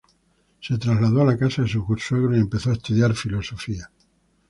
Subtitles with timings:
[0.61, 3.91] Se trasladó a la casa de su suegro y empezó a estudiar filosofía.